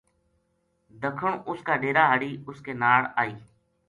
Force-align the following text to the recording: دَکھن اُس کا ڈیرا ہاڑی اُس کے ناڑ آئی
دَکھن 1.01 1.33
اُس 1.49 1.59
کا 1.67 1.73
ڈیرا 1.81 2.03
ہاڑی 2.09 2.31
اُس 2.47 2.57
کے 2.65 2.73
ناڑ 2.81 3.01
آئی 3.21 3.33